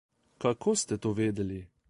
Kako 0.45 0.75
ste 0.85 0.97
to 1.05 1.13
vedeli? 1.21 1.61